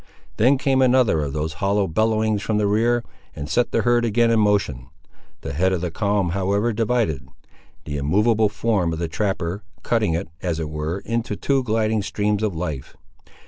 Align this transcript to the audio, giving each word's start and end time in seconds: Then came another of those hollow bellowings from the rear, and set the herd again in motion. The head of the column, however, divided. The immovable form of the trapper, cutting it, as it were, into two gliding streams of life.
Then 0.37 0.57
came 0.57 0.81
another 0.81 1.21
of 1.21 1.31
those 1.31 1.53
hollow 1.61 1.85
bellowings 1.85 2.41
from 2.41 2.57
the 2.57 2.65
rear, 2.65 3.03
and 3.35 3.47
set 3.47 3.71
the 3.71 3.83
herd 3.83 4.03
again 4.03 4.31
in 4.31 4.39
motion. 4.39 4.89
The 5.41 5.53
head 5.53 5.71
of 5.73 5.81
the 5.81 5.91
column, 5.91 6.29
however, 6.29 6.73
divided. 6.73 7.27
The 7.85 7.97
immovable 7.97 8.49
form 8.49 8.93
of 8.93 8.97
the 8.97 9.07
trapper, 9.07 9.61
cutting 9.83 10.15
it, 10.15 10.27
as 10.41 10.59
it 10.59 10.71
were, 10.71 11.01
into 11.05 11.35
two 11.35 11.63
gliding 11.63 12.01
streams 12.01 12.41
of 12.41 12.55
life. 12.55 12.97